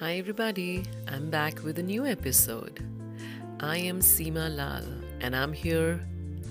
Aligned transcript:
Hi, 0.00 0.12
everybody. 0.18 0.84
I'm 1.08 1.28
back 1.28 1.64
with 1.64 1.80
a 1.80 1.82
new 1.82 2.06
episode. 2.06 2.84
I 3.58 3.78
am 3.78 3.98
Seema 3.98 4.48
Lal, 4.54 4.84
and 5.20 5.34
I'm 5.34 5.52
here 5.52 6.00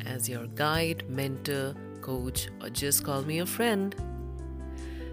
as 0.05 0.27
your 0.27 0.47
guide, 0.47 1.09
mentor, 1.09 1.73
coach, 2.01 2.49
or 2.61 2.69
just 2.69 3.05
call 3.05 3.21
me 3.21 3.39
a 3.39 3.45
friend. 3.45 3.95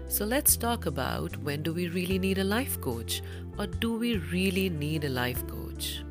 So, 0.09 0.25
let's 0.25 0.57
talk 0.57 0.85
about 0.85 1.37
when 1.43 1.63
do 1.63 1.73
we 1.73 1.87
really 1.87 2.19
need 2.19 2.37
a 2.37 2.43
life 2.43 2.81
coach, 2.81 3.21
or 3.57 3.67
do 3.67 3.97
we 3.97 4.17
really 4.17 4.69
need 4.69 5.05
a 5.05 5.09
life 5.09 5.47
coach? 5.47 6.03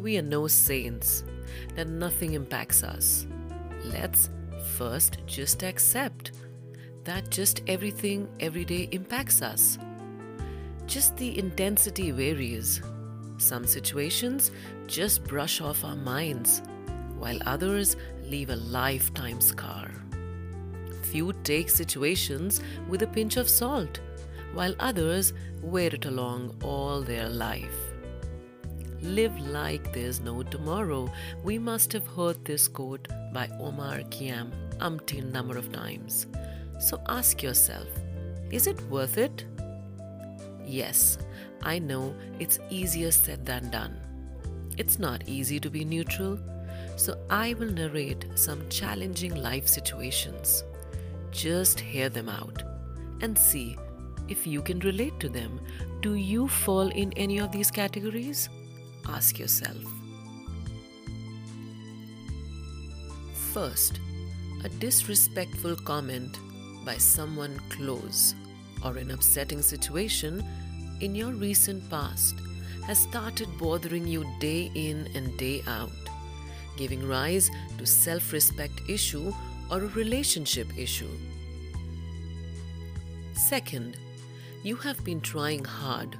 We 0.00 0.18
are 0.18 0.22
no 0.22 0.48
saints, 0.48 1.22
that 1.76 1.86
nothing 1.86 2.34
impacts 2.34 2.82
us. 2.82 3.28
Let's 3.84 4.28
first 4.74 5.18
just 5.24 5.62
accept 5.62 6.32
that 7.04 7.30
just 7.30 7.62
everything 7.68 8.26
every 8.40 8.64
day 8.64 8.88
impacts 8.90 9.40
us 9.40 9.78
just 10.92 11.16
the 11.16 11.38
intensity 11.38 12.10
varies. 12.10 12.82
Some 13.38 13.64
situations 13.66 14.50
just 14.86 15.24
brush 15.24 15.62
off 15.62 15.86
our 15.86 15.96
minds, 15.96 16.60
while 17.18 17.38
others 17.46 17.96
leave 18.26 18.50
a 18.50 18.56
lifetime 18.56 19.40
scar. 19.40 19.90
Few 21.04 21.32
take 21.44 21.70
situations 21.70 22.60
with 22.90 23.00
a 23.00 23.06
pinch 23.06 23.38
of 23.38 23.48
salt, 23.48 24.00
while 24.52 24.74
others 24.80 25.32
wear 25.62 25.94
it 25.94 26.04
along 26.04 26.54
all 26.62 27.00
their 27.00 27.30
life. 27.30 27.80
Live 29.00 29.38
like 29.40 29.94
there's 29.94 30.20
no 30.20 30.42
tomorrow. 30.42 31.10
We 31.42 31.58
must 31.58 31.90
have 31.94 32.06
heard 32.06 32.44
this 32.44 32.68
quote 32.68 33.08
by 33.32 33.48
Omar 33.58 34.00
Khayyam 34.10 34.52
umpteen 34.76 35.32
number 35.32 35.56
of 35.56 35.72
times. 35.72 36.26
So 36.80 37.00
ask 37.08 37.42
yourself, 37.42 37.88
is 38.50 38.66
it 38.66 38.78
worth 38.90 39.16
it? 39.16 39.46
Yes, 40.66 41.18
I 41.62 41.78
know 41.78 42.14
it's 42.38 42.58
easier 42.70 43.10
said 43.10 43.44
than 43.44 43.70
done. 43.70 44.00
It's 44.78 44.98
not 44.98 45.28
easy 45.28 45.60
to 45.60 45.70
be 45.70 45.84
neutral, 45.84 46.38
so 46.96 47.18
I 47.28 47.54
will 47.54 47.70
narrate 47.70 48.26
some 48.34 48.68
challenging 48.68 49.34
life 49.34 49.68
situations. 49.68 50.64
Just 51.30 51.80
hear 51.80 52.08
them 52.08 52.28
out 52.28 52.62
and 53.20 53.38
see 53.38 53.76
if 54.28 54.46
you 54.46 54.62
can 54.62 54.78
relate 54.80 55.18
to 55.20 55.28
them. 55.28 55.60
Do 56.00 56.14
you 56.14 56.48
fall 56.48 56.88
in 56.88 57.12
any 57.14 57.38
of 57.38 57.52
these 57.52 57.70
categories? 57.70 58.48
Ask 59.08 59.38
yourself. 59.38 59.82
First, 63.52 64.00
a 64.64 64.68
disrespectful 64.68 65.76
comment 65.76 66.38
by 66.84 66.96
someone 66.96 67.60
close 67.68 68.34
or 68.84 68.96
an 68.96 69.10
upsetting 69.10 69.62
situation 69.62 70.44
in 71.00 71.14
your 71.14 71.32
recent 71.32 71.88
past 71.90 72.36
has 72.86 72.98
started 72.98 73.48
bothering 73.58 74.06
you 74.06 74.24
day 74.40 74.70
in 74.74 75.08
and 75.14 75.36
day 75.38 75.62
out, 75.66 75.90
giving 76.76 77.06
rise 77.06 77.50
to 77.78 77.86
self-respect 77.86 78.82
issue 78.88 79.32
or 79.70 79.78
a 79.78 79.88
relationship 79.88 80.66
issue. 80.76 81.10
Second, 83.34 83.96
you 84.62 84.76
have 84.76 85.04
been 85.04 85.20
trying 85.20 85.64
hard 85.64 86.16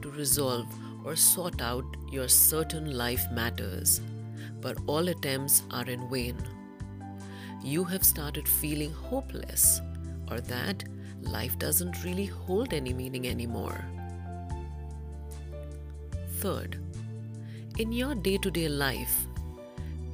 to 0.00 0.10
resolve 0.10 0.66
or 1.04 1.16
sort 1.16 1.60
out 1.60 1.84
your 2.10 2.28
certain 2.28 2.96
life 2.96 3.26
matters, 3.32 4.00
but 4.60 4.78
all 4.86 5.08
attempts 5.08 5.62
are 5.70 5.86
in 5.86 6.08
vain. 6.10 6.36
You 7.62 7.84
have 7.84 8.04
started 8.04 8.48
feeling 8.48 8.92
hopeless 8.92 9.80
or 10.30 10.40
that 10.40 10.84
life 11.22 11.58
doesn't 11.58 12.04
really 12.04 12.26
hold 12.26 12.72
any 12.72 12.92
meaning 12.92 13.26
anymore. 13.28 13.84
Third, 16.38 16.78
in 17.78 17.92
your 17.92 18.14
day 18.14 18.36
to 18.38 18.50
day 18.50 18.68
life, 18.68 19.26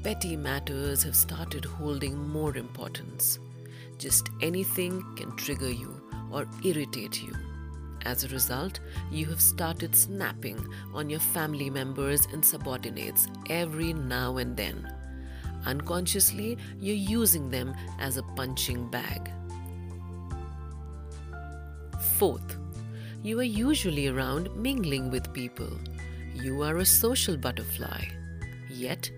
petty 0.03 0.37
matters 0.37 1.03
have 1.03 1.17
started 1.17 1.65
holding 1.65 2.17
more 2.29 2.57
importance. 2.57 3.39
Just 3.99 4.29
anything 4.43 5.05
can 5.17 5.35
trigger 5.37 5.71
you 5.71 6.01
or 6.31 6.47
irritate 6.65 7.23
you. 7.23 7.33
As 8.05 8.25
a 8.25 8.29
result, 8.29 8.81
you 9.11 9.27
have 9.27 9.41
started 9.41 9.95
snapping 9.95 10.65
on 10.95 11.11
your 11.11 11.21
family 11.21 11.69
members 11.69 12.27
and 12.33 12.45
subordinates 12.45 13.27
every 13.51 13.93
now 13.93 14.37
and 14.37 14.57
then. 14.57 14.89
Unconsciously, 15.67 16.57
you're 16.79 16.95
using 16.95 17.51
them 17.51 17.75
as 17.99 18.17
a 18.17 18.23
punching 18.23 18.89
bag. 18.89 19.31
Fourth, 22.19 22.57
you 23.23 23.39
are 23.39 23.45
usually 23.45 24.09
around 24.09 24.53
mingling 24.57 25.09
with 25.09 25.33
people. 25.33 25.71
You 26.35 26.63
are 26.65 26.79
a 26.79 26.85
social 26.85 27.37
butterfly. 27.37 28.07
Yet, 28.69 29.09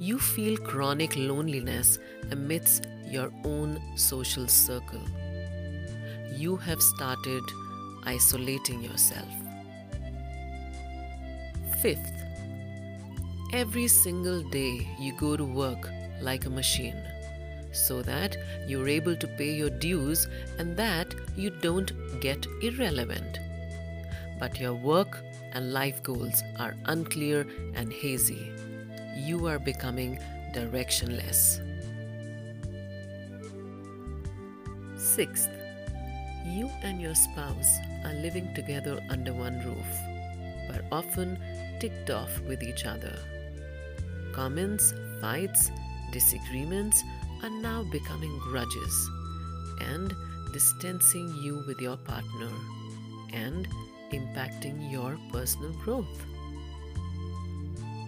you 0.00 0.18
feel 0.18 0.56
chronic 0.56 1.14
loneliness 1.14 2.00
amidst 2.32 2.88
your 3.08 3.30
own 3.44 3.80
social 3.96 4.48
circle. 4.48 5.00
You 6.36 6.56
have 6.56 6.82
started 6.82 7.44
isolating 8.04 8.82
yourself. 8.82 9.28
Fifth, 11.80 12.12
every 13.52 13.86
single 13.86 14.42
day 14.42 14.88
you 14.98 15.12
go 15.12 15.36
to 15.36 15.44
work 15.44 15.88
like 16.20 16.46
a 16.46 16.50
machine 16.50 17.00
so 17.70 18.02
that 18.02 18.36
you're 18.66 18.88
able 18.88 19.14
to 19.14 19.28
pay 19.28 19.54
your 19.54 19.70
dues 19.70 20.26
and 20.58 20.76
that 20.76 21.14
you 21.36 21.50
don't 21.50 21.92
get 22.20 22.46
irrelevant. 22.62 23.40
But 24.38 24.60
your 24.60 24.74
work 24.74 25.22
and 25.52 25.72
life 25.72 26.02
goals 26.02 26.42
are 26.58 26.74
unclear 26.86 27.46
and 27.74 27.92
hazy. 27.92 28.52
You 29.16 29.46
are 29.46 29.58
becoming 29.58 30.18
directionless. 30.52 31.60
Sixth, 34.96 35.50
you 36.44 36.70
and 36.82 37.00
your 37.00 37.14
spouse 37.14 37.78
are 38.04 38.14
living 38.14 38.52
together 38.54 39.00
under 39.10 39.32
one 39.32 39.60
roof, 39.64 39.86
but 40.68 40.84
often 40.90 41.38
ticked 41.78 42.10
off 42.10 42.40
with 42.40 42.62
each 42.62 42.84
other. 42.84 43.16
Comments, 44.32 44.92
fights, 45.20 45.70
disagreements 46.12 47.02
are 47.42 47.50
now 47.50 47.84
becoming 47.84 48.36
grudges 48.38 49.10
and 49.80 50.14
distancing 50.54 51.34
you 51.42 51.64
with 51.66 51.80
your 51.80 51.96
partner 51.96 52.48
and 53.32 53.66
impacting 54.12 54.88
your 54.88 55.18
personal 55.32 55.72
growth. 55.84 56.24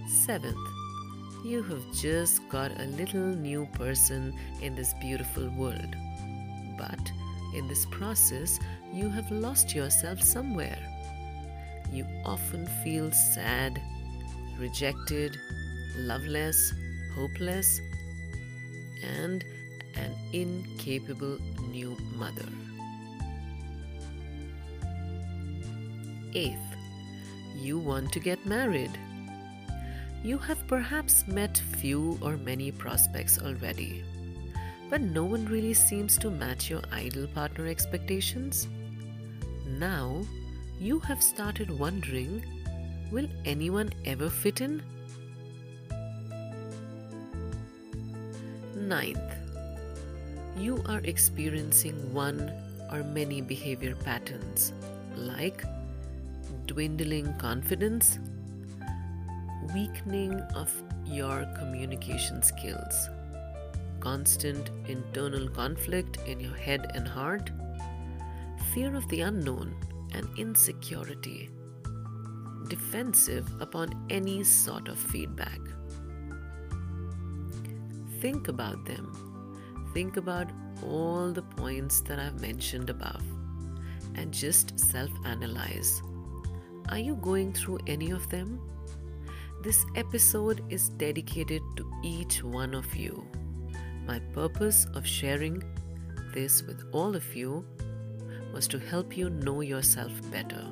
Seventh, 0.09 0.69
you 1.45 1.65
have 1.65 1.83
just 1.93 2.49
got 2.49 2.71
a 2.81 2.85
little 2.85 3.35
new 3.49 3.67
person 3.73 4.33
in 4.63 4.77
this 4.77 4.95
beautiful 5.01 5.49
world. 5.59 5.97
But 6.79 7.11
in 7.53 7.67
this 7.67 7.85
process, 7.87 8.61
you 8.95 9.09
have 9.09 9.29
lost 9.33 9.75
yourself 9.75 10.23
somewhere. 10.23 10.79
You 11.93 12.07
often 12.25 12.65
feel 12.85 13.11
sad, 13.11 13.83
rejected, 14.57 15.37
loveless, 15.99 16.73
hopeless, 17.17 17.81
and 19.03 19.45
an 19.97 20.15
incapable 20.33 21.39
new 21.71 21.97
mother. 22.15 22.47
Eighth, 26.35 26.77
you 27.55 27.79
want 27.79 28.13
to 28.13 28.21
get 28.21 28.45
married. 28.45 28.91
You 30.23 30.39
have 30.39 30.67
perhaps 30.67 31.27
met 31.27 31.63
few 31.79 32.19
or 32.21 32.37
many 32.37 32.71
prospects 32.73 33.39
already, 33.41 34.05
but 34.91 35.01
no 35.01 35.25
one 35.25 35.47
really 35.47 35.75
seems 35.75 36.19
to 36.19 36.31
match 36.31 36.69
your 36.69 36.83
ideal 36.93 37.27
partner 37.29 37.67
expectations. 37.67 38.69
Now, 39.67 40.23
you 40.79 41.01
have 41.01 41.23
started 41.23 41.71
wondering 41.71 42.45
will 43.11 43.29
anyone 43.45 43.93
ever 44.05 44.29
fit 44.29 44.61
in? 44.61 44.83
Ninth, 48.75 49.35
you 50.59 50.83
are 50.87 51.01
experiencing 51.05 51.95
one 52.15 52.51
or 52.91 53.03
many 53.03 53.41
behavior 53.41 53.95
patterns 53.95 54.73
like 55.17 55.65
dwindling 56.67 57.33
confidence, 57.39 58.19
weakening 59.75 60.41
of 60.55 60.73
your 61.05 61.47
communication 61.59 62.43
skills, 62.43 63.09
constant 64.01 64.71
internal 64.89 65.49
conflict 65.49 66.19
in 66.27 66.41
your 66.41 66.55
head 66.55 66.91
and 66.95 67.07
heart, 67.07 67.51
fear 68.73 68.95
of 68.95 69.07
the 69.09 69.21
unknown, 69.21 69.75
and 70.15 70.27
insecurity, 70.39 71.51
defensive 72.69 73.47
upon 73.61 73.93
any 74.09 74.43
sort 74.43 74.89
of 74.89 74.99
feedback. 74.99 75.61
Think 78.21 78.49
about 78.49 78.85
them. 78.87 79.36
Think 79.97 80.19
about 80.19 80.51
all 80.83 81.33
the 81.33 81.41
points 81.41 82.03
that 82.03 82.19
I've 82.19 82.39
mentioned 82.39 82.91
above 82.91 83.23
and 84.15 84.31
just 84.31 84.79
self 84.79 85.09
analyze. 85.25 86.03
Are 86.91 86.99
you 86.99 87.15
going 87.15 87.55
through 87.55 87.79
any 87.87 88.11
of 88.11 88.29
them? 88.29 88.61
This 89.63 89.87
episode 89.95 90.63
is 90.69 90.91
dedicated 90.91 91.63
to 91.77 91.91
each 92.05 92.45
one 92.45 92.75
of 92.75 92.95
you. 92.95 93.27
My 94.07 94.19
purpose 94.35 94.87
of 94.93 95.07
sharing 95.07 95.63
this 96.35 96.63
with 96.63 96.85
all 96.93 97.17
of 97.17 97.35
you 97.35 97.65
was 98.53 98.69
to 98.69 98.79
help 98.79 99.17
you 99.17 99.31
know 99.31 99.63
yourself 99.63 100.13
better. 100.31 100.67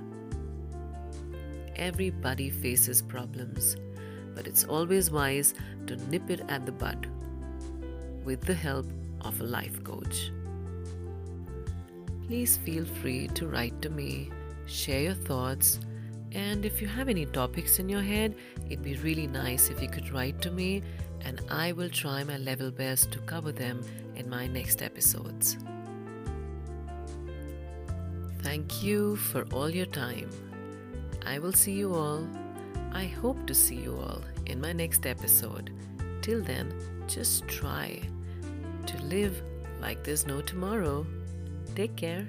Everybody 1.77 2.51
faces 2.51 3.01
problems, 3.01 3.79
but 4.35 4.47
it's 4.47 4.65
always 4.65 5.11
wise 5.11 5.55
to 5.87 5.97
nip 6.11 6.29
it 6.29 6.43
at 6.51 6.67
the 6.67 6.73
bud 6.73 7.09
with 8.23 8.43
the 8.43 8.55
help 8.55 8.87
of 9.25 9.41
a 9.41 9.45
life 9.45 9.83
coach. 9.83 10.31
Please 12.27 12.57
feel 12.59 12.85
free 12.85 13.29
to 13.29 13.47
write 13.47 13.81
to 13.83 13.91
me, 13.91 14.31
share 14.67 15.01
your 15.01 15.15
thoughts, 15.15 15.81
and 16.33 16.65
if 16.65 16.81
you 16.81 16.89
have 16.89 17.09
any 17.09 17.27
topics 17.27 17.79
in 17.79 17.89
your 17.89 18.03
head, 18.03 18.35
it'd 18.67 18.83
be 18.83 18.97
really 18.97 19.27
nice 19.27 19.71
if 19.71 19.81
you 19.81 19.89
could 19.89 20.11
write 20.11 20.41
to 20.43 20.51
me, 20.51 20.83
and 21.21 21.41
I 21.51 21.73
will 21.73 21.89
try 21.89 22.25
my 22.25 22.39
level 22.39 22.71
best 22.71 23.13
to 23.13 23.19
cover 23.21 23.53
them 23.53 23.83
in 24.17 24.29
my 24.29 24.47
next 24.47 24.83
episodes. 24.83 25.57
Thank 28.43 28.83
you 28.83 29.17
for 29.17 29.45
all 29.53 29.71
your 29.71 29.87
time. 29.87 30.29
I 31.25 31.39
will 31.39 31.53
see 31.53 31.73
you 31.73 31.95
all. 31.95 32.29
I 32.93 33.07
hope 33.07 33.47
to 33.47 33.55
see 33.55 33.77
you 33.77 33.97
all 33.97 34.23
in 34.47 34.61
my 34.61 34.73
next 34.73 35.07
episode. 35.07 35.71
Till 36.21 36.43
then, 36.43 36.75
just 37.07 37.49
try 37.49 38.01
to 38.87 39.03
live 39.05 39.43
like 39.81 40.03
there's 40.05 40.27
no 40.27 40.41
tomorrow. 40.41 41.07
Take 41.75 41.97
care. 41.97 42.27